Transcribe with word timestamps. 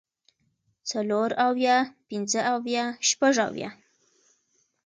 څلور 0.89 1.29
اويه 1.47 1.77
پنځۀ 2.07 2.41
اويه 2.53 2.85
شپږ 3.09 3.35
اويه 3.47 3.69